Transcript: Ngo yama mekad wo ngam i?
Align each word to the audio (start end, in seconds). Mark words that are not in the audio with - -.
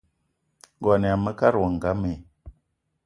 Ngo 0.77 0.89
yama 1.03 1.21
mekad 1.25 1.53
wo 1.61 1.67
ngam 1.75 2.01
i? 2.13 2.13